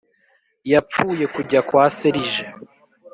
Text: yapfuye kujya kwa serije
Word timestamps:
yapfuye 0.71 1.25
kujya 1.33 1.59
kwa 1.67 1.83
serije 1.97 2.43